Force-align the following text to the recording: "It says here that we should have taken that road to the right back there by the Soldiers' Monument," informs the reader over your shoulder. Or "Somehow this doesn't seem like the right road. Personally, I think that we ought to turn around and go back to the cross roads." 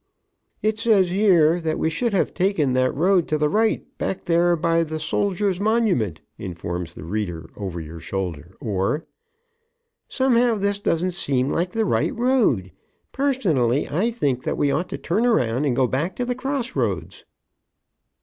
"It 0.63 0.79
says 0.79 1.11
here 1.11 1.59
that 1.61 1.77
we 1.77 1.87
should 1.91 2.11
have 2.11 2.33
taken 2.33 2.73
that 2.73 2.91
road 2.95 3.27
to 3.27 3.37
the 3.37 3.49
right 3.49 3.85
back 3.99 4.25
there 4.25 4.55
by 4.55 4.83
the 4.83 4.97
Soldiers' 4.99 5.59
Monument," 5.59 6.21
informs 6.39 6.93
the 6.93 7.03
reader 7.03 7.51
over 7.55 7.79
your 7.79 7.99
shoulder. 7.99 8.55
Or 8.59 9.05
"Somehow 10.07 10.55
this 10.55 10.79
doesn't 10.79 11.11
seem 11.11 11.49
like 11.51 11.73
the 11.73 11.85
right 11.85 12.15
road. 12.15 12.71
Personally, 13.11 13.87
I 13.87 14.09
think 14.09 14.41
that 14.43 14.57
we 14.57 14.71
ought 14.71 14.89
to 14.89 14.97
turn 14.97 15.23
around 15.27 15.65
and 15.65 15.75
go 15.75 15.85
back 15.85 16.15
to 16.15 16.25
the 16.25 16.33
cross 16.33 16.75
roads." 16.75 17.25